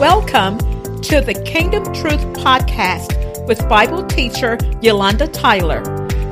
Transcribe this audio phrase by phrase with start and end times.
[0.00, 0.56] Welcome
[1.02, 5.82] to the Kingdom Truth Podcast with Bible teacher Yolanda Tyler.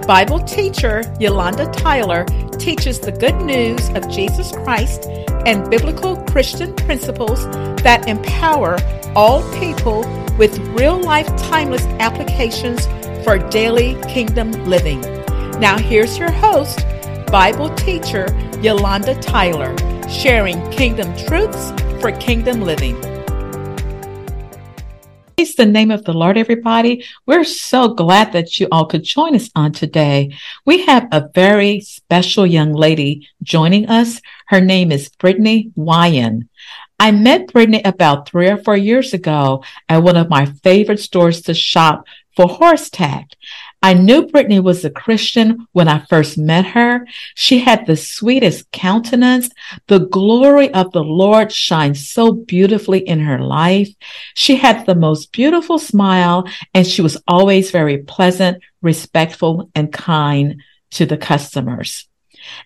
[0.07, 5.05] Bible teacher Yolanda Tyler teaches the good news of Jesus Christ
[5.45, 7.45] and biblical Christian principles
[7.83, 8.79] that empower
[9.15, 10.01] all people
[10.39, 12.87] with real life timeless applications
[13.23, 15.03] for daily kingdom living.
[15.61, 16.87] Now, here's your host,
[17.31, 18.29] Bible teacher
[18.63, 19.77] Yolanda Tyler,
[20.09, 22.97] sharing kingdom truths for kingdom living.
[25.39, 27.05] Praise the name of the Lord, everybody.
[27.25, 30.37] We're so glad that you all could join us on today.
[30.67, 34.21] We have a very special young lady joining us.
[34.49, 36.49] Her name is Brittany Weyand.
[36.99, 41.43] I met Brittany about three or four years ago at one of my favorite stores
[41.43, 43.29] to shop for horse tack.
[43.81, 47.07] I knew Brittany was a Christian when I first met her.
[47.35, 49.51] She had the sweetest countenance.
[49.87, 53.89] The glory of the Lord shined so beautifully in her life.
[54.35, 60.61] She had the most beautiful smile and she was always very pleasant, respectful, and kind
[60.93, 62.09] to the customers.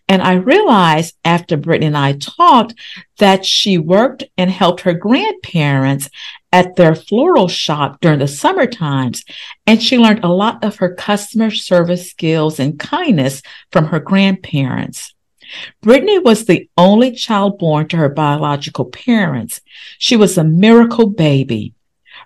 [0.08, 2.74] And I realized after Brittany and I talked
[3.19, 6.08] that she worked and helped her grandparents
[6.53, 9.25] at their floral shop during the summer times.
[9.67, 15.14] And she learned a lot of her customer service skills and kindness from her grandparents.
[15.81, 19.61] Brittany was the only child born to her biological parents.
[19.98, 21.75] She was a miracle baby.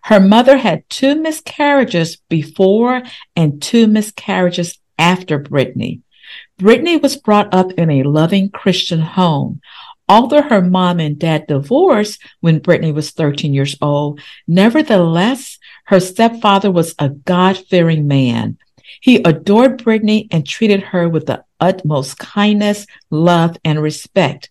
[0.02, 3.02] Her mother had two miscarriages before
[3.34, 6.02] and two miscarriages after Brittany.
[6.58, 9.60] Brittany was brought up in a loving Christian home.
[10.08, 16.70] Although her mom and dad divorced when Brittany was 13 years old, nevertheless, her stepfather
[16.70, 18.58] was a God fearing man.
[19.00, 24.50] He adored Brittany and treated her with the utmost kindness, love, and respect.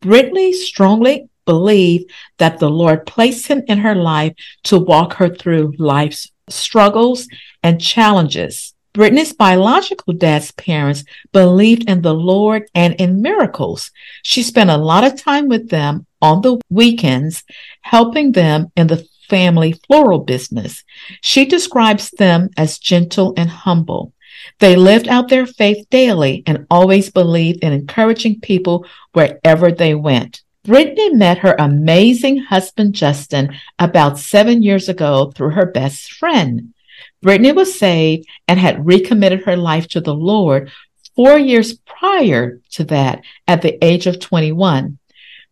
[0.00, 4.34] Brittany strongly believed that the Lord placed him in her life
[4.64, 7.26] to walk her through life's struggles
[7.62, 8.74] and challenges.
[8.92, 13.92] Brittany's biological dad's parents believed in the Lord and in miracles.
[14.22, 17.44] She spent a lot of time with them on the weekends,
[17.82, 20.82] helping them in the family floral business.
[21.20, 24.12] She describes them as gentle and humble.
[24.58, 30.42] They lived out their faith daily and always believed in encouraging people wherever they went.
[30.64, 36.74] Brittany met her amazing husband, Justin, about seven years ago through her best friend.
[37.22, 40.70] Brittany was saved and had recommitted her life to the Lord
[41.14, 44.98] four years prior to that at the age of 21.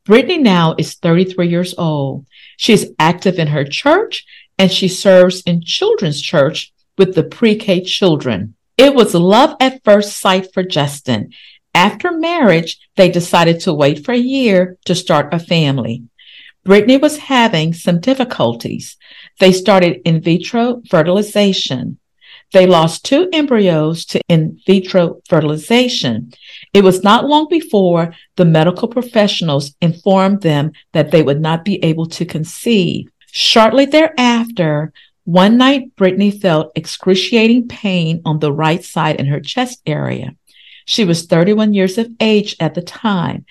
[0.06, 2.26] Brittany now is 33 years old.
[2.56, 4.24] She is active in her church
[4.58, 8.54] and she serves in children's church with the pre-K children.
[8.78, 11.32] It was love at first sight for Justin.
[11.74, 16.04] After marriage, they decided to wait for a year to start a family.
[16.64, 18.96] Brittany was having some difficulties.
[19.38, 21.98] They started in vitro fertilization.
[22.52, 26.32] They lost two embryos to in vitro fertilization.
[26.72, 31.82] It was not long before the medical professionals informed them that they would not be
[31.84, 33.08] able to conceive.
[33.30, 34.92] Shortly thereafter,
[35.24, 40.34] one night, Brittany felt excruciating pain on the right side in her chest area.
[40.86, 43.44] She was 31 years of age at the time.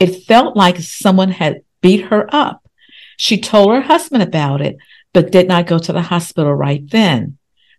[0.00, 2.68] It felt like someone had beat her up.
[3.16, 4.76] She told her husband about it,
[5.12, 7.38] but did not go to the hospital right then.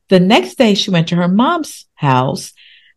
[0.09, 2.53] The next day, she went to her mom's house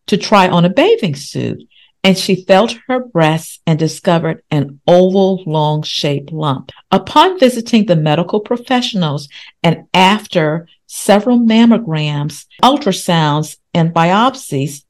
[0.07, 1.63] to try on a bathing suit,
[2.03, 6.71] and she felt her breasts and discovered an oval, long shaped lump.
[6.91, 9.27] Upon visiting the medical professionals
[9.63, 14.83] and after several mammograms, ultrasounds, and biopsies,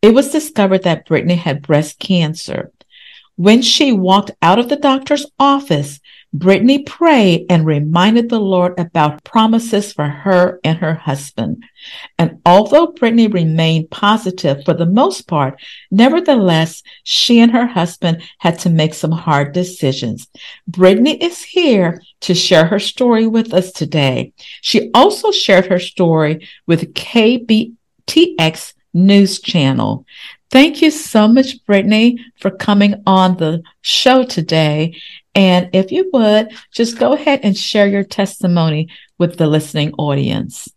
[0.00, 2.72] it was discovered that Brittany had breast cancer.
[3.36, 6.00] When she walked out of the doctor's office,
[6.34, 11.62] Brittany prayed and reminded the Lord about promises for her and her husband.
[12.18, 15.60] And although Brittany remained positive for the most part,
[15.90, 20.28] nevertheless, she and her husband had to make some hard decisions.
[20.66, 24.32] Brittany is here to share her story with us today.
[24.62, 30.06] She also shared her story with KBTX News Channel.
[30.50, 35.00] Thank you so much, Brittany, for coming on the show today.
[35.34, 38.88] And if you would, just go ahead and share your testimony
[39.18, 40.68] with the listening audience.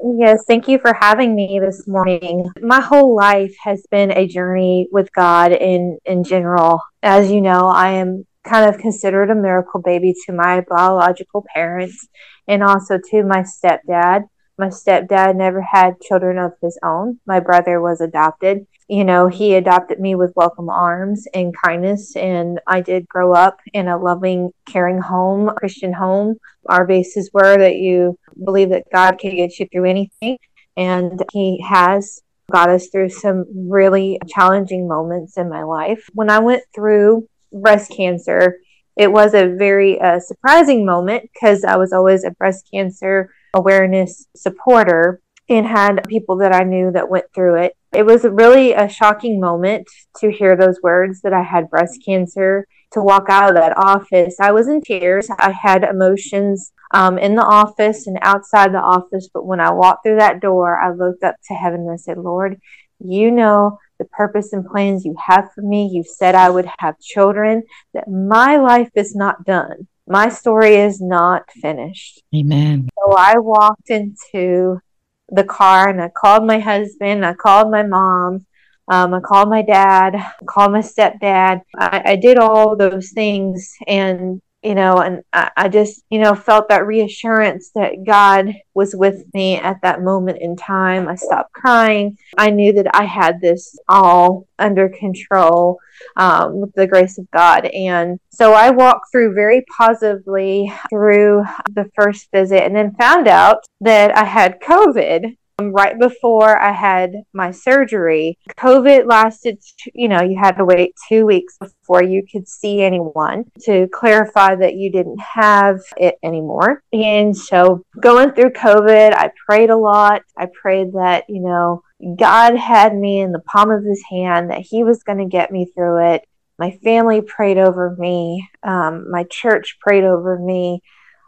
[0.00, 2.48] Yes, thank you for having me this morning.
[2.60, 6.80] My whole life has been a journey with God in in general.
[7.02, 12.06] As you know, I am kind of considered a miracle baby to my biological parents
[12.46, 14.28] and also to my stepdad.
[14.58, 17.20] My stepdad never had children of his own.
[17.26, 18.66] My brother was adopted.
[18.88, 23.60] You know, he adopted me with welcome arms and kindness, and I did grow up
[23.72, 26.38] in a loving, caring home, Christian home.
[26.66, 30.38] Our bases were that you believe that God can get you through anything,
[30.76, 32.20] and He has
[32.50, 36.08] got us through some really challenging moments in my life.
[36.14, 38.56] When I went through breast cancer,
[38.96, 44.26] it was a very uh, surprising moment because I was always a breast cancer awareness
[44.36, 47.72] supporter and had people that I knew that went through it.
[47.92, 49.86] It was really a shocking moment
[50.20, 54.36] to hear those words that I had breast cancer, to walk out of that office.
[54.40, 55.28] I was in tears.
[55.38, 59.28] I had emotions um, in the office and outside the office.
[59.32, 62.18] But when I walked through that door, I looked up to heaven and I said,
[62.18, 62.60] Lord,
[62.98, 65.90] you know the purpose and plans you have for me.
[65.92, 67.62] You said I would have children,
[67.94, 69.88] that my life is not done.
[70.06, 72.22] My story is not finished.
[72.34, 72.88] Amen.
[73.16, 74.80] I walked into
[75.28, 78.46] the car and I called my husband, I called my mom,
[78.88, 81.62] um, I called my dad, I called my stepdad.
[81.76, 86.34] I, I did all those things and you know, and I, I, just, you know,
[86.34, 91.08] felt that reassurance that God was with me at that moment in time.
[91.08, 92.18] I stopped crying.
[92.36, 95.78] I knew that I had this all under control
[96.16, 97.66] um, with the grace of God.
[97.66, 103.64] And so I walked through very positively through the first visit and then found out
[103.80, 108.38] that I had COVID right before I had my surgery.
[108.56, 109.62] COVID lasted,
[109.94, 114.54] you know, you had to wait two weeks before you could see anyone to clarify
[114.54, 116.82] that you didn't have it anymore.
[116.92, 120.22] And so going through COVID, I prayed a lot.
[120.36, 121.82] I prayed that, you know,
[122.16, 125.50] God had me in the palm of his hand, that he was going to get
[125.50, 126.24] me through it.
[126.58, 128.48] My family prayed over me.
[128.62, 130.82] Um, my church prayed over me.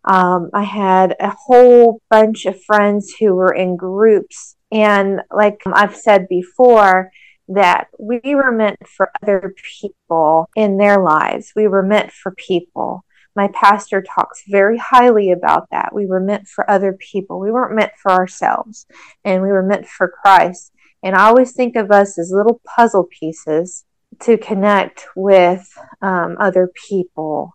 [0.05, 4.57] Um, I had a whole bunch of friends who were in groups.
[4.73, 7.11] And like I've said before,
[7.49, 11.53] that we were meant for other people in their lives.
[11.57, 13.05] We were meant for people.
[13.35, 15.93] My pastor talks very highly about that.
[15.93, 17.41] We were meant for other people.
[17.41, 18.87] We weren't meant for ourselves,
[19.25, 20.73] and we were meant for Christ.
[21.03, 23.85] And I always think of us as little puzzle pieces
[24.21, 25.69] to connect with
[26.03, 27.55] um, other people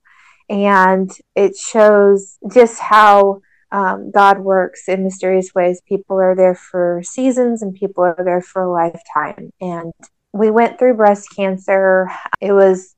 [0.49, 5.81] and it shows just how um, God works in mysterious ways.
[5.87, 9.51] People are there for seasons and people are there for a lifetime.
[9.59, 9.91] And
[10.33, 12.09] we went through breast cancer.
[12.41, 12.95] It was,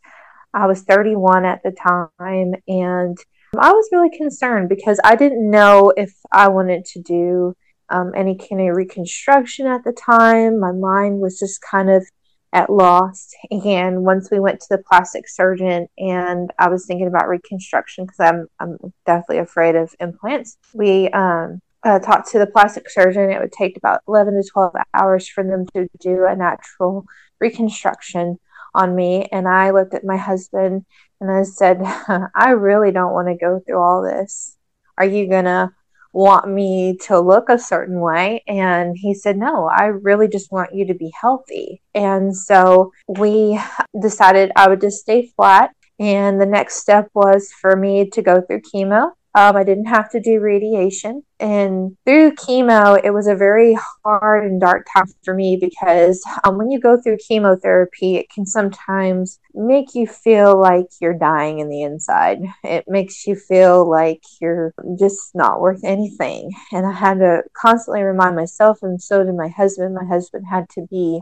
[0.53, 3.17] I was 31 at the time, and
[3.57, 7.55] I was really concerned because I didn't know if I wanted to do
[7.89, 10.59] um, any kind of reconstruction at the time.
[10.59, 12.05] My mind was just kind of
[12.53, 13.35] at Lost.
[13.51, 18.19] And once we went to the plastic surgeon, and I was thinking about reconstruction because
[18.19, 20.57] I'm I'm definitely afraid of implants.
[20.73, 23.29] We um, uh, talked to the plastic surgeon.
[23.29, 27.05] It would take about 11 to 12 hours for them to do a natural
[27.39, 28.39] reconstruction
[28.73, 29.27] on me.
[29.31, 30.85] And I looked at my husband
[31.19, 31.81] and I said,
[32.35, 34.57] I really don't want to go through all this.
[34.97, 35.75] Are you gonna
[36.17, 38.43] want me to look a certain way.
[38.47, 41.81] And he said, No, I really just want you to be healthy.
[41.93, 43.59] And so we
[44.01, 45.71] decided I would just stay flat.
[45.99, 49.11] And the next step was for me to go through chemo.
[49.35, 51.21] Um, I didn't have to do radiation.
[51.39, 56.57] And through chemo, it was a very hard and dark time for me because um,
[56.57, 61.69] when you go through chemotherapy, it can sometimes make you feel like you're dying in
[61.69, 62.39] the inside.
[62.63, 66.51] It makes you feel like you're just not worth anything.
[66.71, 69.93] And I had to constantly remind myself, and so did my husband.
[69.93, 71.21] My husband had to be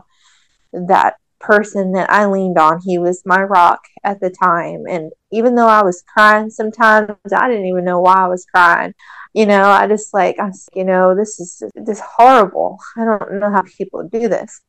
[0.72, 2.80] that person that I leaned on.
[2.84, 4.84] He was my rock at the time.
[4.88, 8.94] And even though I was crying sometimes, I didn't even know why I was crying.
[9.34, 12.78] You know, I just like, I was, you know, this is this horrible.
[12.96, 14.60] I don't know how people do this.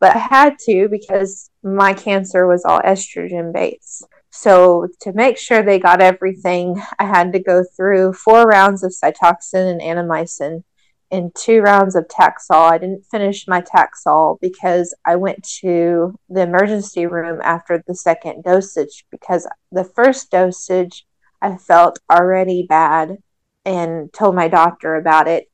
[0.00, 4.04] But I had to because my cancer was all estrogen based.
[4.30, 8.92] So to make sure they got everything, I had to go through four rounds of
[8.92, 10.62] Cytoxan and Adriamycin
[11.10, 12.70] in two rounds of Taxol.
[12.70, 18.44] I didn't finish my Taxol because I went to the emergency room after the second
[18.44, 21.06] dosage because the first dosage
[21.40, 23.18] I felt already bad
[23.64, 25.46] and told my doctor about it.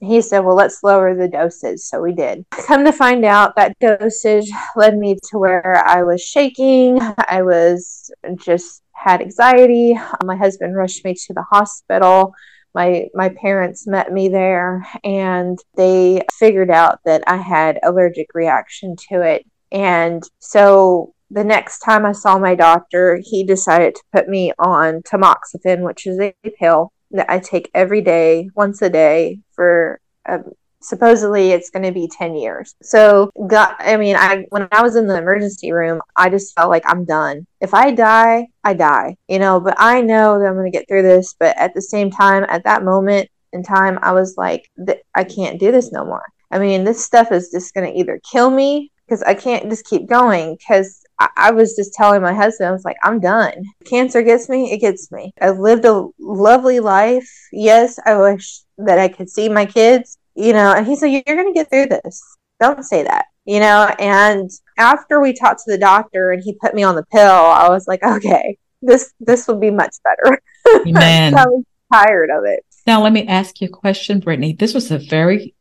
[0.00, 1.80] He said, Well, let's lower the dosage.
[1.80, 2.46] So we did.
[2.50, 6.98] Come to find out, that dosage led me to where I was shaking.
[7.00, 9.98] I was just had anxiety.
[10.24, 12.34] My husband rushed me to the hospital
[12.74, 18.96] my my parents met me there and they figured out that I had allergic reaction
[19.10, 19.46] to it.
[19.72, 25.02] And so the next time I saw my doctor he decided to put me on
[25.02, 30.52] tamoxifen which is a pill that I take every day once a day for um,
[30.82, 32.74] supposedly it's going to be 10 years.
[32.82, 36.70] So, God, I mean, I when I was in the emergency room, I just felt
[36.70, 37.46] like I'm done.
[37.60, 40.88] If I die, I die, you know, but I know that I'm going to get
[40.88, 41.34] through this.
[41.38, 44.70] But at the same time, at that moment in time, I was like,
[45.14, 46.24] I can't do this no more.
[46.50, 49.86] I mean, this stuff is just going to either kill me because I can't just
[49.86, 51.04] keep going because
[51.36, 53.64] I was just telling my husband, I was like, I'm done.
[53.84, 55.34] Cancer gets me, it gets me.
[55.40, 57.28] I've lived a lovely life.
[57.52, 61.36] Yes, I wish that I could see my kids, you know, and he's like, You're
[61.36, 62.22] going to get through this.
[62.60, 63.94] Don't say that, you know.
[63.98, 67.68] And after we talked to the doctor and he put me on the pill, I
[67.68, 70.40] was like, Okay, this this will be much better.
[70.86, 71.34] Amen.
[71.34, 72.64] I was tired of it.
[72.86, 74.54] Now, let me ask you a question, Brittany.
[74.54, 75.54] This was a very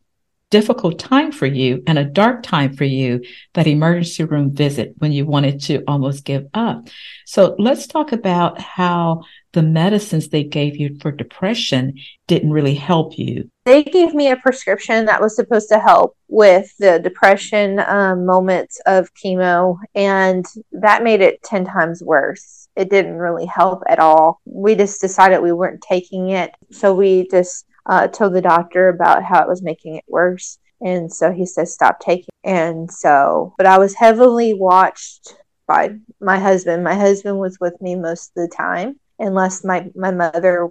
[0.49, 3.21] difficult time for you and a dark time for you,
[3.53, 6.87] that emergency room visit when you wanted to almost give up.
[7.25, 11.95] So let's talk about how the medicines they gave you for depression
[12.27, 13.49] didn't really help you.
[13.65, 18.79] They gave me a prescription that was supposed to help with the depression um, moments
[18.85, 22.67] of chemo, and that made it 10 times worse.
[22.75, 24.39] It didn't really help at all.
[24.45, 26.51] We just decided we weren't taking it.
[26.71, 30.59] So we just uh, told the doctor about how it was making it worse.
[30.79, 32.29] And so he says, stop taking.
[32.43, 35.35] And so, but I was heavily watched
[35.67, 36.83] by my husband.
[36.83, 40.69] My husband was with me most of the time, unless my, my mother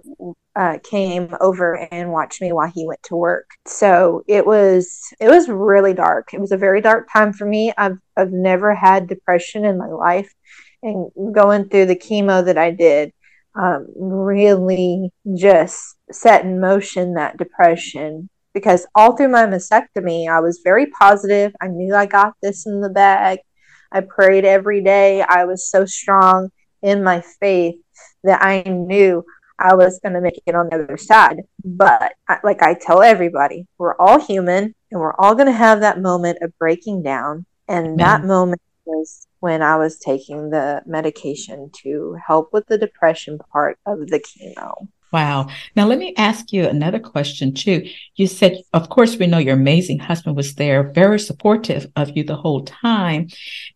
[0.55, 3.49] uh, came over and watched me while he went to work.
[3.67, 6.33] So it was, it was really dark.
[6.33, 7.73] It was a very dark time for me.
[7.77, 10.33] I've, I've never had depression in my life
[10.81, 13.11] and going through the chemo that I did
[13.55, 20.61] um, really just set in motion that depression because all through my mastectomy, I was
[20.63, 21.53] very positive.
[21.61, 23.39] I knew I got this in the bag.
[23.91, 25.21] I prayed every day.
[25.21, 26.49] I was so strong
[26.81, 27.75] in my faith
[28.23, 29.23] that I knew
[29.59, 31.41] I was going to make it on the other side.
[31.63, 32.13] But
[32.43, 36.39] like I tell everybody, we're all human and we're all going to have that moment
[36.41, 37.45] of breaking down.
[37.67, 43.39] And that moment was when I was taking the medication to help with the depression
[43.51, 44.87] part of the chemo.
[45.11, 45.47] Wow.
[45.75, 47.89] Now, let me ask you another question, too.
[48.15, 52.23] You said, of course, we know your amazing husband was there, very supportive of you
[52.23, 53.27] the whole time.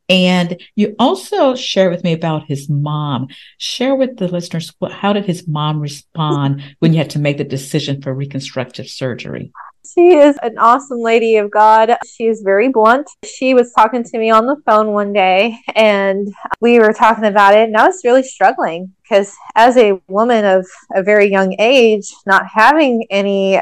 [0.09, 3.29] And you also share with me about his mom.
[3.57, 7.43] Share with the listeners, how did his mom respond when you had to make the
[7.43, 9.51] decision for reconstructive surgery?
[9.85, 11.97] She is an awesome lady of God.
[12.07, 13.09] She is very blunt.
[13.25, 17.53] She was talking to me on the phone one day and we were talking about
[17.53, 22.13] it, and I was really struggling because, as a woman of a very young age,
[22.25, 23.59] not having any,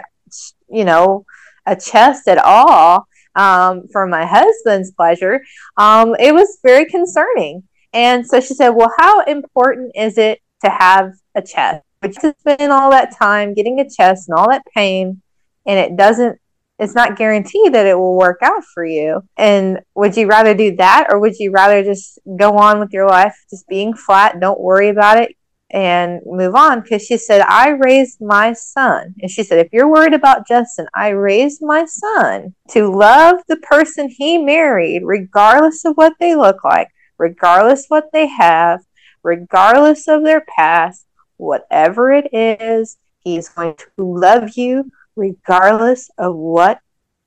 [0.69, 1.25] you know,
[1.65, 5.41] a chest at all um, for my husband's pleasure,
[5.77, 7.63] um, it was very concerning.
[7.93, 11.83] And so she said, Well, how important is it to have a chest?
[11.99, 15.21] But to spend all that time getting a chest and all that pain
[15.65, 16.39] and it doesn't
[16.81, 19.21] it's not guaranteed that it will work out for you.
[19.37, 23.07] And would you rather do that or would you rather just go on with your
[23.07, 25.35] life just being flat, don't worry about it
[25.69, 26.81] and move on?
[26.81, 29.13] Because she said, I raised my son.
[29.21, 33.57] And she said, if you're worried about Justin, I raised my son to love the
[33.57, 36.87] person he married, regardless of what they look like,
[37.19, 38.79] regardless what they have,
[39.21, 41.05] regardless of their past,
[41.37, 46.79] whatever it is, he's going to love you regardless of what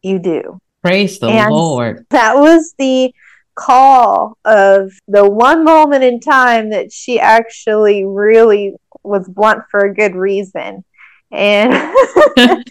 [0.03, 0.59] you do.
[0.83, 2.07] Praise the and Lord.
[2.11, 3.13] That was the
[3.55, 9.95] call of the one moment in time that she actually really was blunt for a
[9.95, 10.85] good reason.
[11.31, 11.73] And
[12.37, 12.65] sometimes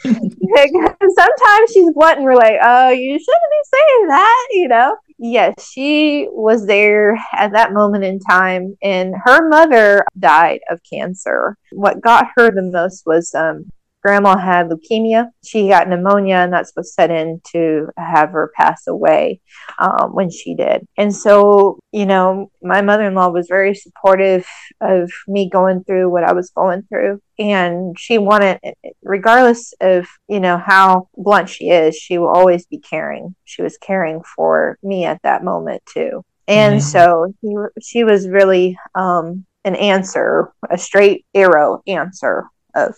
[1.74, 4.98] she's blunt and we're like, oh, you shouldn't be saying that, you know?
[5.20, 11.58] Yes, she was there at that moment in time, and her mother died of cancer.
[11.72, 13.70] What got her the most was um,
[14.04, 15.28] grandma had leukemia.
[15.44, 19.42] She got pneumonia, and that's what set in to have her pass away
[19.80, 20.86] um, when she did.
[20.98, 24.46] And so, you know, my mother in law was very supportive
[24.82, 27.22] of me going through what I was going through.
[27.40, 28.60] And she wanted,
[29.02, 33.36] regardless of, you know, how blunt she is, she will always be caring.
[33.46, 36.24] She was caring for me at that moment, too.
[36.48, 36.88] And mm-hmm.
[36.88, 42.46] so he, she was really um, an answer, a straight arrow answer
[42.76, 42.96] of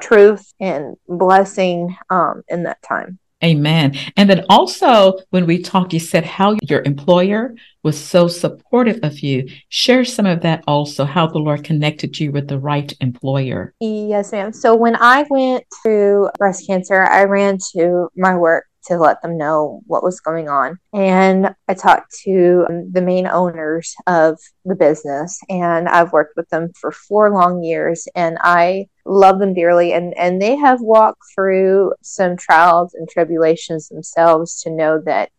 [0.00, 3.18] truth and blessing um, in that time.
[3.44, 3.94] Amen.
[4.16, 9.20] And then also, when we talked, you said how your employer was so supportive of
[9.20, 9.48] you.
[9.68, 13.74] Share some of that also, how the Lord connected you with the right employer.
[13.78, 14.52] Yes, ma'am.
[14.52, 19.38] So when I went through breast cancer, I ran to my work to let them
[19.38, 20.78] know what was going on.
[20.92, 26.70] And I talked to the main owners of the business, and I've worked with them
[26.80, 28.06] for four long years.
[28.14, 33.88] And I love them dearly and and they have walked through some trials and tribulations
[33.88, 35.30] themselves to know that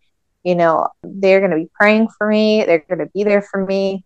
[0.44, 3.65] you know they're going to be praying for me they're going to be there for
[3.65, 4.03] me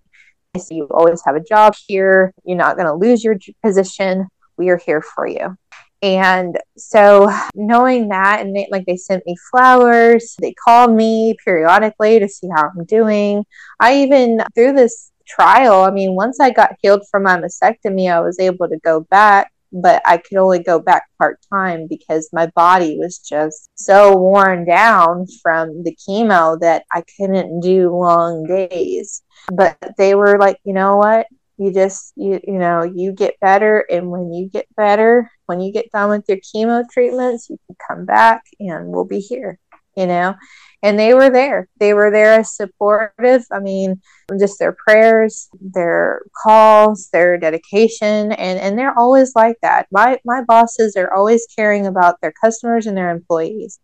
[0.57, 4.69] so you always have a job here you're not going to lose your position we
[4.69, 5.55] are here for you
[6.03, 12.19] and so knowing that and they, like they sent me flowers they called me periodically
[12.19, 13.43] to see how i'm doing
[13.79, 18.19] i even through this trial i mean once i got healed from my mastectomy i
[18.19, 22.45] was able to go back but I could only go back part time because my
[22.55, 29.23] body was just so worn down from the chemo that I couldn't do long days.
[29.51, 31.25] But they were like, you know what?
[31.57, 35.71] You just you you know, you get better and when you get better, when you
[35.71, 39.59] get done with your chemo treatments, you can come back and we'll be here,
[39.95, 40.35] you know?
[40.83, 41.69] and they were there.
[41.79, 43.45] They were there as supportive.
[43.51, 44.01] I mean,
[44.37, 49.87] just their prayers, their calls, their dedication, and and they're always like that.
[49.91, 53.79] My my bosses are always caring about their customers and their employees.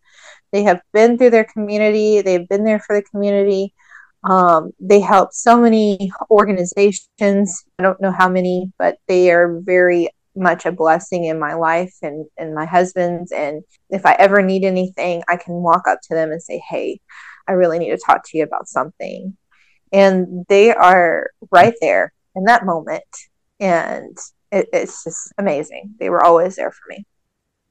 [0.52, 2.22] They have been through their community.
[2.22, 3.74] They've been there for the community.
[4.24, 7.64] Um, they help so many organizations.
[7.80, 11.94] I don't know how many, but they are very much a blessing in my life
[12.02, 13.32] and, and my husband's.
[13.32, 17.00] And if I ever need anything, I can walk up to them and say, Hey,
[17.48, 19.36] I really need to talk to you about something.
[19.92, 23.04] And they are right there in that moment.
[23.60, 24.18] And
[24.52, 25.96] it, it's just amazing.
[26.00, 27.06] They were always there for me.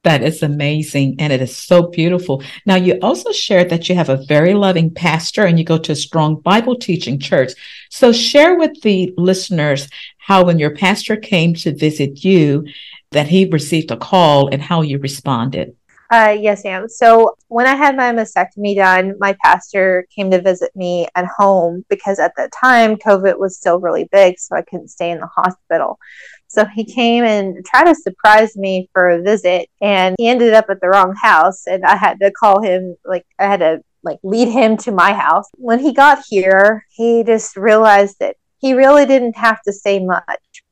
[0.03, 1.17] That is amazing.
[1.19, 2.41] And it is so beautiful.
[2.65, 5.91] Now, you also shared that you have a very loving pastor and you go to
[5.91, 7.51] a strong Bible teaching church.
[7.89, 12.65] So, share with the listeners how, when your pastor came to visit you,
[13.11, 15.75] that he received a call and how you responded.
[16.11, 16.89] Uh, yes, ma'am.
[16.89, 21.85] So when I had my mastectomy done, my pastor came to visit me at home
[21.87, 25.27] because at that time COVID was still really big, so I couldn't stay in the
[25.27, 25.99] hospital.
[26.49, 30.65] So he came and tried to surprise me for a visit, and he ended up
[30.69, 34.19] at the wrong house, and I had to call him, like, I had to like
[34.23, 35.45] lead him to my house.
[35.55, 40.23] When he got here, he just realized that he really didn't have to say much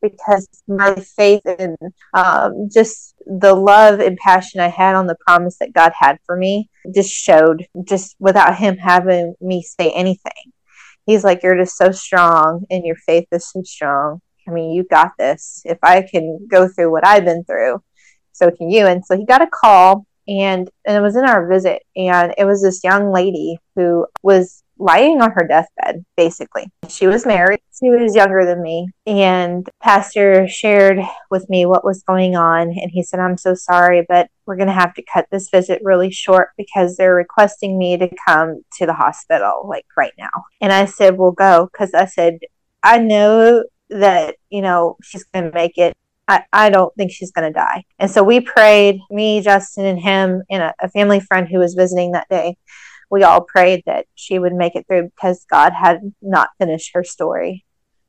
[0.01, 1.77] because my faith and
[2.13, 6.35] um, just the love and passion I had on the promise that God had for
[6.35, 10.51] me just showed just without him having me say anything.
[11.05, 14.83] He's like, You're just so strong, and your faith is so strong I mean, you
[14.83, 15.61] got this.
[15.65, 17.81] If I can go through what I've been through,
[18.31, 18.85] so can you.
[18.85, 22.45] And so he got a call and, and it was in our visit and it
[22.45, 27.89] was this young lady who was lying on her deathbed basically she was married she
[27.89, 30.99] was younger than me and pastor shared
[31.31, 34.67] with me what was going on and he said i'm so sorry but we're going
[34.67, 38.85] to have to cut this visit really short because they're requesting me to come to
[38.85, 40.29] the hospital like right now
[40.61, 42.37] and i said we'll go because i said
[42.83, 45.95] i know that, you know, she's going to make it.
[46.27, 47.85] I, I don't think she's going to die.
[47.99, 51.73] And so we prayed, me, Justin, and him, and a, a family friend who was
[51.73, 52.57] visiting that day.
[53.09, 57.05] We all prayed that she would make it through because God had not finished her
[57.05, 57.63] story,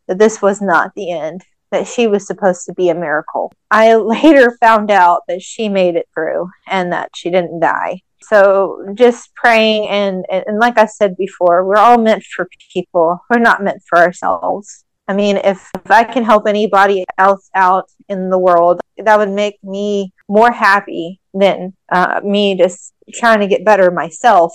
[0.08, 3.52] that this was not the end, that she was supposed to be a miracle.
[3.70, 8.84] I later found out that she made it through and that she didn't die so
[8.94, 13.62] just praying and, and like i said before we're all meant for people we're not
[13.62, 18.38] meant for ourselves I mean, if, if I can help anybody else out in the
[18.38, 23.90] world, that would make me more happy than uh, me just trying to get better
[23.90, 24.52] myself.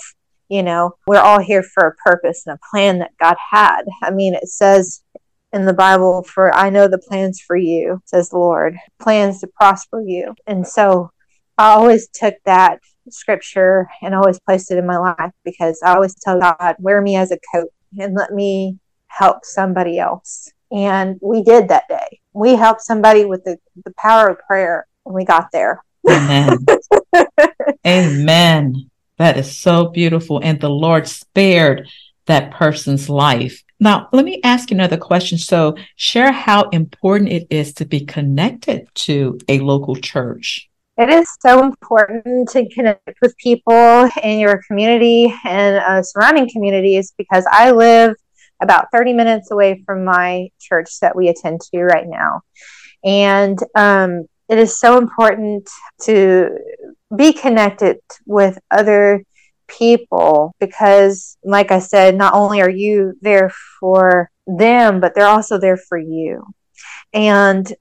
[0.48, 3.82] You know, we're all here for a purpose and a plan that God had.
[4.02, 5.02] I mean, it says
[5.52, 9.48] in the Bible, for I know the plans for you, says the Lord, plans to
[9.48, 10.34] prosper you.
[10.46, 11.10] And so
[11.58, 12.78] I always took that
[13.10, 17.16] scripture and always placed it in my life because I always tell God, wear me
[17.16, 18.78] as a coat and let me
[19.16, 20.50] help somebody else.
[20.72, 22.20] And we did that day.
[22.32, 25.82] We helped somebody with the, the power of prayer when we got there.
[26.08, 26.58] Amen.
[27.86, 28.90] Amen.
[29.18, 30.40] That is so beautiful.
[30.42, 31.88] And the Lord spared
[32.26, 33.62] that person's life.
[33.78, 35.38] Now, let me ask you another question.
[35.38, 40.68] So, share how important it is to be connected to a local church.
[40.96, 47.12] It is so important to connect with people in your community and uh, surrounding communities
[47.18, 48.14] because I live
[48.64, 52.40] about 30 minutes away from my church that we attend to right now.
[53.04, 55.68] And um, it is so important
[56.02, 56.48] to
[57.14, 59.22] be connected with other
[59.68, 65.58] people because, like I said, not only are you there for them, but they're also
[65.58, 66.44] there for you.
[67.12, 67.72] And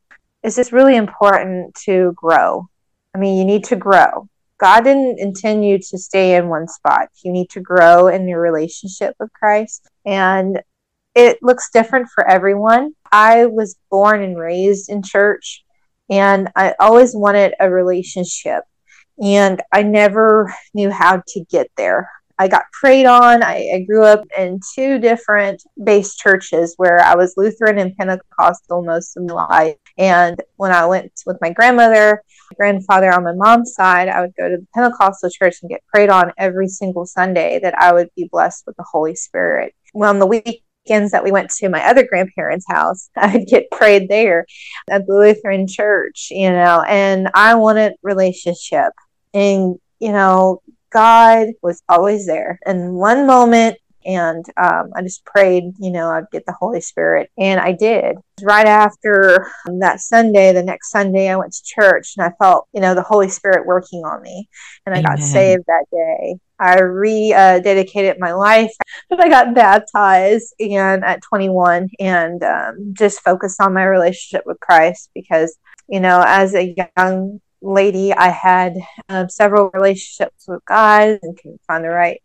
[0.44, 2.68] it's just really important to grow.
[3.16, 4.28] I mean, you need to grow.
[4.60, 7.10] God didn't intend you to stay in one spot.
[7.24, 9.90] You need to grow in your relationship with Christ.
[10.06, 10.62] And
[11.16, 12.94] it looks different for everyone.
[13.12, 15.64] I was born and raised in church,
[16.10, 18.64] And I always wanted a relationship.
[19.22, 22.10] And I never knew how to get there.
[22.40, 23.44] I got prayed on.
[23.44, 28.84] I, I, grew up in two different base churches where I was Lutheran and Pentecostal
[28.84, 29.78] most of my life.
[30.00, 32.24] And when I went with my grandmother,
[32.56, 36.10] grandfather on my mom's side, I would go to the Pentecostal church and get prayed
[36.10, 39.76] on every single Sunday that I would be blessed with the Holy Spirit.
[39.94, 40.26] Well, on the
[40.84, 44.46] weekends that we went to my other grandparents' house, I'd get prayed there
[44.90, 48.94] at the Lutheran church, you know, and I wanted relationship.
[49.34, 52.60] And, you know, God was always there.
[52.66, 57.32] And one moment, and um, I just prayed, you know, I'd get the Holy Spirit,
[57.38, 58.18] and I did.
[58.42, 59.48] Right after
[59.80, 63.02] that Sunday, the next Sunday, I went to church, and I felt, you know, the
[63.02, 64.50] Holy Spirit working on me,
[64.86, 65.12] and I Amen.
[65.12, 66.36] got saved that day.
[66.60, 68.72] I rededicated uh, my life.
[69.10, 74.60] But I got baptized and at 21, and um, just focused on my relationship with
[74.60, 78.76] Christ because, you know, as a young lady, I had
[79.10, 82.22] um, several relationships with guys and couldn't find the right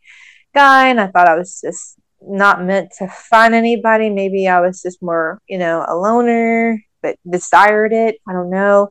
[0.55, 0.89] guy.
[0.89, 4.11] And I thought I was just not meant to find anybody.
[4.11, 8.17] Maybe I was just more, you know, a loner, but desired it.
[8.29, 8.91] I don't know.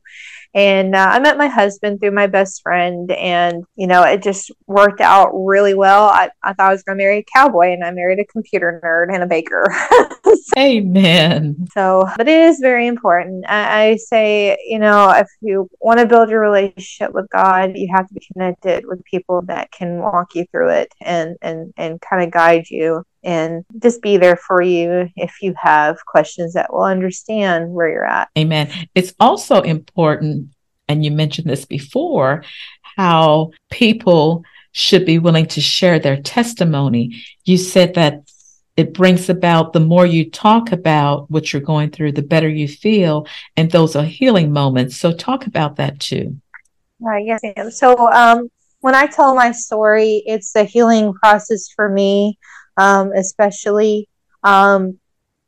[0.53, 4.49] And uh, I met my husband through my best friend, and you know, it just
[4.65, 6.05] worked out really well.
[6.05, 8.81] I, I thought I was going to marry a cowboy, and I married a computer
[8.83, 9.65] nerd and a baker.
[10.23, 11.67] so, Amen.
[11.73, 13.45] So, but it is very important.
[13.47, 17.89] I, I say, you know, if you want to build your relationship with God, you
[17.93, 22.01] have to be connected with people that can walk you through it and and and
[22.01, 26.71] kind of guide you and just be there for you if you have questions that
[26.71, 28.29] will understand where you're at.
[28.37, 28.71] Amen.
[28.95, 30.49] It's also important,
[30.87, 32.45] and you mentioned this before,
[32.95, 37.21] how people should be willing to share their testimony.
[37.43, 38.21] You said that
[38.77, 42.67] it brings about the more you talk about what you're going through, the better you
[42.67, 43.27] feel.
[43.57, 44.95] And those are healing moments.
[44.95, 46.39] So, talk about that too.
[47.01, 47.25] Right.
[47.25, 47.41] Yes.
[47.43, 47.71] Ma'am.
[47.71, 52.37] So, um, when I tell my story, it's a healing process for me
[52.77, 54.07] um, especially.
[54.43, 54.99] Um,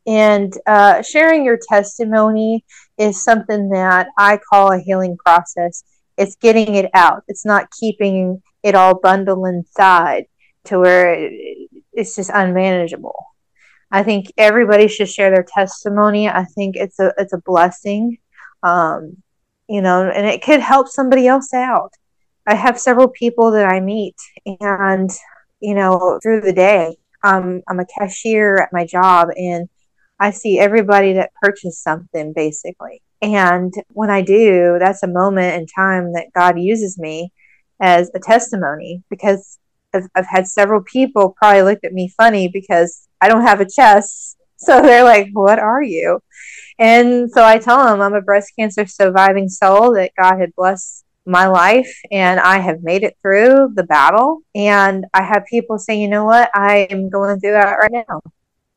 [0.08, 2.66] and uh, sharing your testimony
[2.98, 5.84] is something that I call a healing process.
[6.18, 10.26] It's getting it out, it's not keeping it all bundled inside
[10.66, 11.30] to where
[11.94, 13.16] it's just unmanageable.
[13.92, 16.30] I think everybody should share their testimony.
[16.30, 18.18] I think it's a it's a blessing,
[18.64, 19.18] um,
[19.68, 21.94] you know, and it could help somebody else out.
[22.46, 24.16] I have several people that I meet,
[24.60, 25.10] and
[25.60, 29.70] you know, through the day, um, I'm a cashier at my job and
[30.20, 33.02] I see everybody that purchased something basically.
[33.22, 37.32] And when I do, that's a moment in time that God uses me
[37.82, 39.60] as a testimony because
[39.94, 43.70] I've, I've had several people probably looked at me funny because I don't have a
[43.70, 44.36] chest.
[44.62, 46.20] So they're like, What are you?
[46.78, 51.06] And so I tell them I'm a breast cancer surviving soul that God had blessed
[51.26, 54.42] my life and I have made it through the battle.
[54.56, 58.22] And I have people say, you know what, I am going through that right now.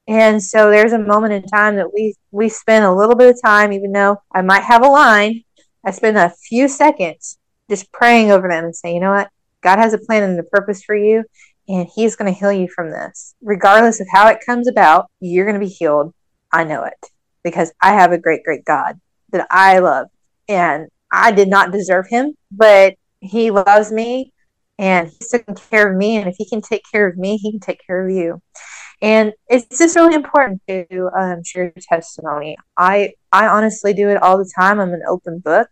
[0.08, 3.40] And so there's a moment in time that we we spend a little bit of
[3.42, 5.44] time, even though I might have a line,
[5.84, 7.38] I spend a few seconds
[7.70, 9.30] just praying over them and say, you know what,
[9.62, 11.24] God has a plan and a purpose for you,
[11.68, 13.34] and He's going to heal you from this.
[13.42, 16.12] Regardless of how it comes about, you're going to be healed.
[16.52, 17.06] I know it
[17.44, 19.00] because I have a great, great God
[19.30, 20.08] that I love.
[20.48, 24.32] And I did not deserve him, but he loves me
[24.78, 26.16] and he's taking care of me.
[26.16, 28.40] And if he can take care of me, he can take care of you.
[29.02, 32.56] And it's just really important to um, share your testimony.
[32.76, 34.78] I I honestly do it all the time.
[34.78, 35.68] I'm an open book,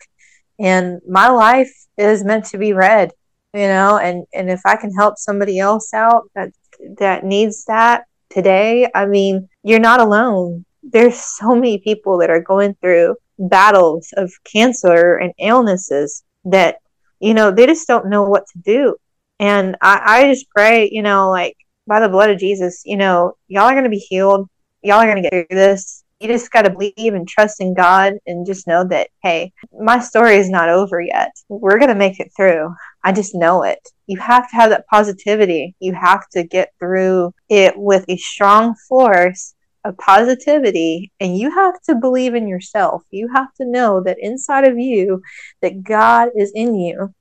[0.59, 3.13] and my life is meant to be read.
[3.55, 6.51] You know, and and if I can help somebody else out that
[6.99, 10.65] that needs that today, I mean, you're not alone.
[10.83, 16.77] There's so many people that are going through battles of cancer and illnesses that
[17.21, 18.97] you know they just don't know what to do.
[19.39, 23.35] And I, I just pray you know like by the blood of jesus you know
[23.49, 24.49] y'all are going to be healed.
[24.83, 26.05] Y'all are going to get through this.
[26.21, 29.99] You just got to believe and trust in god and just know that hey my
[29.99, 31.33] story is not over yet.
[31.49, 32.75] We're going to make it through.
[33.03, 33.81] I just know it.
[34.07, 35.75] You have to have that positivity.
[35.81, 41.81] You have to get through it with a strong force of positivity and you have
[41.83, 43.03] to believe in yourself.
[43.11, 45.23] You have to know that inside of you
[45.63, 47.15] that god is in you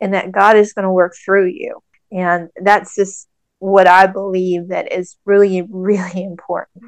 [0.00, 1.80] and that god is going to work through you.
[2.10, 3.28] And that's just
[3.60, 6.82] what i believe that is really really important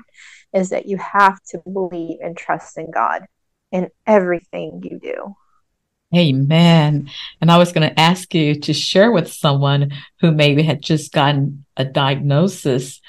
[0.55, 3.27] is that you have to believe and trust in god
[3.73, 5.35] in everything you do.
[6.15, 7.09] Amen.
[7.41, 11.11] And I was going to ask you to share with someone who maybe had just
[11.11, 13.01] gotten a diagnosis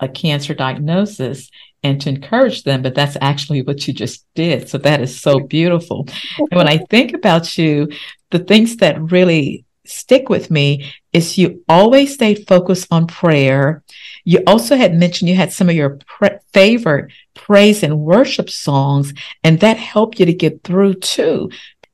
[0.00, 1.50] a cancer diagnosis
[1.82, 4.68] and to encourage them, but that's actually what you just did.
[4.68, 6.06] So that is so beautiful.
[6.38, 7.88] and when I think about you,
[8.30, 13.82] the things that really stick with me is you always stayed focused on prayer.
[14.24, 19.12] You also had mentioned you had some of your pre- favorite praise and worship songs,
[19.42, 21.50] and that helped you to get through too.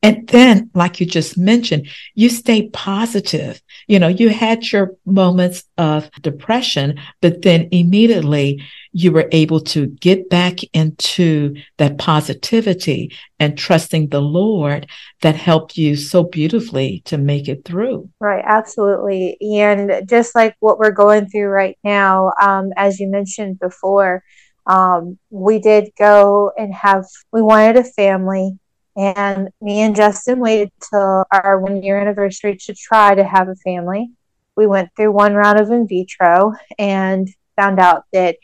[0.07, 3.61] And then, like you just mentioned, you stay positive.
[3.89, 9.87] You know, you had your moments of depression, but then immediately you were able to
[9.87, 14.87] get back into that positivity and trusting the Lord
[15.23, 18.09] that helped you so beautifully to make it through.
[18.21, 19.37] Right, absolutely.
[19.41, 24.23] And just like what we're going through right now, um, as you mentioned before,
[24.67, 28.57] um, we did go and have, we wanted a family.
[28.97, 33.55] And me and Justin waited till our one year anniversary to try to have a
[33.57, 34.11] family.
[34.57, 38.37] We went through one round of in vitro and found out that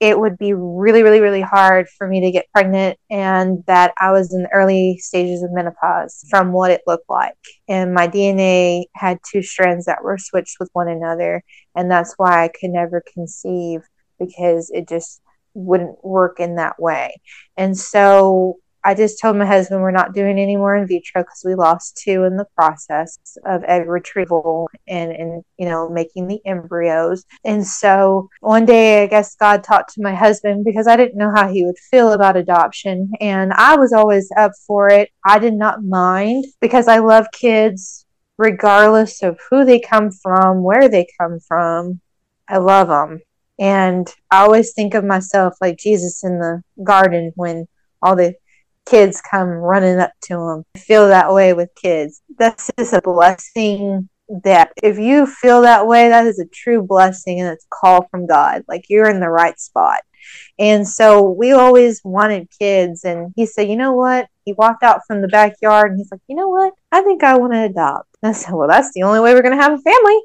[0.00, 4.12] it would be really, really, really hard for me to get pregnant and that I
[4.12, 7.34] was in the early stages of menopause from what it looked like.
[7.68, 11.44] And my DNA had two strands that were switched with one another.
[11.76, 13.82] And that's why I could never conceive
[14.18, 15.20] because it just
[15.52, 17.20] wouldn't work in that way.
[17.58, 21.42] And so I just told my husband we're not doing any more in vitro because
[21.44, 26.40] we lost two in the process of egg retrieval and, and, you know, making the
[26.46, 27.24] embryos.
[27.44, 31.30] And so one day, I guess God talked to my husband because I didn't know
[31.34, 33.10] how he would feel about adoption.
[33.20, 35.10] And I was always up for it.
[35.26, 38.06] I did not mind because I love kids
[38.38, 42.00] regardless of who they come from, where they come from.
[42.48, 43.20] I love them.
[43.58, 47.66] And I always think of myself like Jesus in the garden when
[48.02, 48.34] all the
[48.90, 50.64] kids come running up to him.
[50.74, 52.22] I feel that way with kids.
[52.38, 54.08] That's just a blessing
[54.44, 58.08] that if you feel that way, that is a true blessing and it's a call
[58.10, 58.62] from God.
[58.68, 60.00] Like you're in the right spot.
[60.58, 63.04] And so we always wanted kids.
[63.04, 64.26] And he said, you know what?
[64.44, 66.72] He walked out from the backyard and he's like, you know what?
[66.92, 68.08] I think I want to adopt.
[68.22, 70.20] And I said, well, that's the only way we're going to have a family.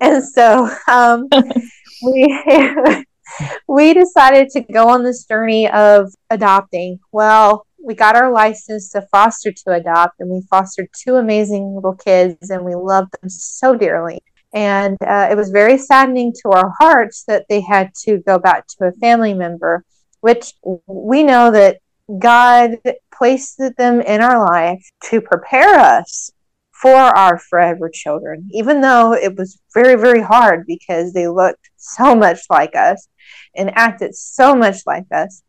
[0.00, 1.28] And so um,
[2.02, 3.04] we
[3.68, 6.98] we decided to go on this journey of adopting.
[7.12, 11.94] Well, we got our license to foster to adopt, and we fostered two amazing little
[11.94, 14.20] kids, and we loved them so dearly.
[14.52, 18.66] And uh, it was very saddening to our hearts that they had to go back
[18.66, 19.84] to a family member,
[20.20, 20.54] which
[20.86, 21.78] we know that
[22.18, 22.76] God
[23.14, 26.30] placed them in our life to prepare us
[26.72, 32.14] for our forever children, even though it was very, very hard because they looked so
[32.14, 33.08] much like us
[33.56, 35.42] and acted so much like us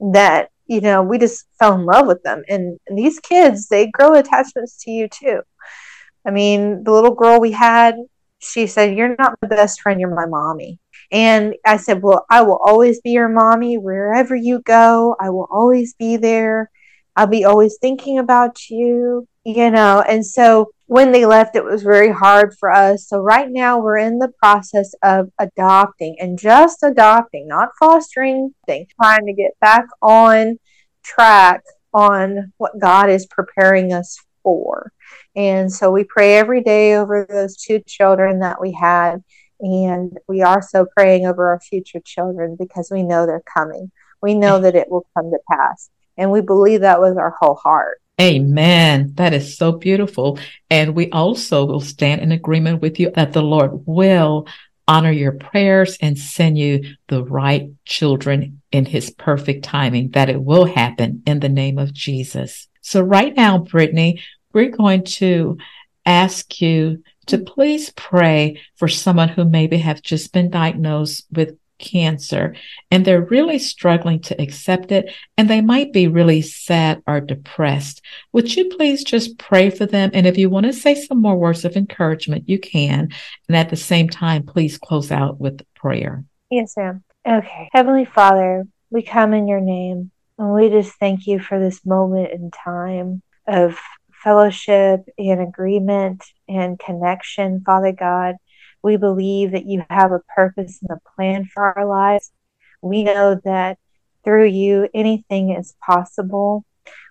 [0.00, 2.42] that you know, we just fell in love with them.
[2.48, 5.40] And, and these kids, they grow attachments to you too.
[6.26, 7.96] I mean, the little girl we had,
[8.38, 10.78] she said, You're not my best friend, you're my mommy.
[11.10, 15.16] And I said, Well, I will always be your mommy wherever you go.
[15.20, 16.70] I will always be there.
[17.16, 20.02] I'll be always thinking about you, you know.
[20.08, 23.08] And so when they left, it was very hard for us.
[23.08, 29.24] So right now we're in the process of adopting and just adopting, not fostering, trying
[29.24, 30.58] to get back on
[31.02, 31.62] track
[31.94, 34.92] on what God is preparing us for.
[35.34, 39.24] And so we pray every day over those two children that we had.
[39.60, 43.90] And we are so praying over our future children because we know they're coming.
[44.20, 45.88] We know that it will come to pass.
[46.18, 48.01] And we believe that with our whole heart.
[48.20, 49.12] Amen.
[49.14, 50.38] That is so beautiful.
[50.70, 54.46] And we also will stand in agreement with you that the Lord will
[54.86, 60.42] honor your prayers and send you the right children in his perfect timing, that it
[60.42, 62.68] will happen in the name of Jesus.
[62.80, 64.22] So right now, Brittany,
[64.52, 65.56] we're going to
[66.04, 72.54] ask you to please pray for someone who maybe have just been diagnosed with cancer
[72.90, 78.00] and they're really struggling to accept it and they might be really sad or depressed.
[78.32, 80.10] Would you please just pray for them?
[80.14, 83.10] And if you want to say some more words of encouragement, you can.
[83.48, 86.24] And at the same time, please close out with prayer.
[86.50, 87.04] Yes, ma'am.
[87.28, 87.68] Okay.
[87.72, 92.32] Heavenly Father, we come in your name and we just thank you for this moment
[92.32, 93.78] in time of
[94.22, 98.36] fellowship and agreement and connection, Father God.
[98.82, 102.32] We believe that you have a purpose and a plan for our lives.
[102.80, 103.78] We know that
[104.24, 106.64] through you, anything is possible.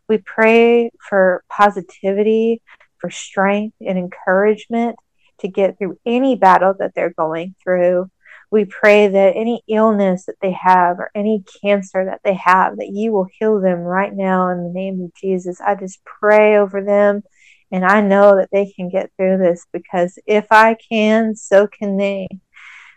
[0.07, 2.61] We pray for positivity,
[2.99, 4.97] for strength and encouragement
[5.39, 8.09] to get through any battle that they're going through.
[8.51, 12.89] We pray that any illness that they have or any cancer that they have, that
[12.89, 15.61] you will heal them right now in the name of Jesus.
[15.61, 17.23] I just pray over them
[17.71, 21.97] and I know that they can get through this because if I can, so can
[21.97, 22.27] they.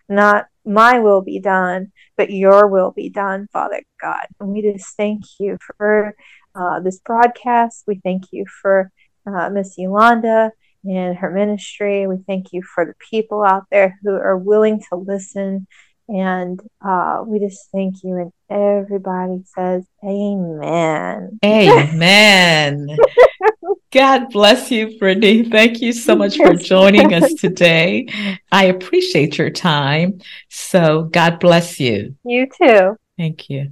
[0.08, 4.26] Not my will be done, but your will be done, Father God.
[4.38, 6.14] And we just thank you for
[6.54, 7.84] uh, this broadcast.
[7.86, 8.90] We thank you for
[9.26, 10.52] uh, Miss Yolanda
[10.84, 12.06] and her ministry.
[12.06, 15.66] We thank you for the people out there who are willing to listen.
[16.08, 18.16] And uh, we just thank you.
[18.16, 21.38] And everybody says, Amen.
[21.44, 22.96] Amen.
[23.90, 25.48] God bless you, Brittany.
[25.48, 28.08] Thank you so much for joining us today.
[28.50, 30.20] I appreciate your time.
[30.50, 32.16] So, God bless you.
[32.24, 32.96] You too.
[33.16, 33.70] Thank you.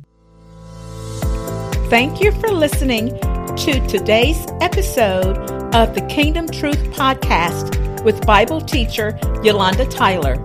[1.90, 3.08] Thank you for listening
[3.56, 5.36] to today's episode
[5.74, 10.36] of the Kingdom Truth Podcast with Bible teacher Yolanda Tyler.